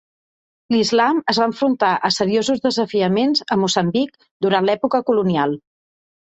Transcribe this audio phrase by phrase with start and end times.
[0.75, 5.59] L'islam es va enfrontar a seriosos desafiaments a Moçambic durant l'època colonial.